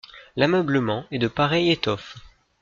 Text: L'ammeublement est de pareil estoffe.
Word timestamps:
L'ammeublement 0.35 1.05
est 1.11 1.19
de 1.19 1.27
pareil 1.27 1.69
estoffe. 1.71 2.17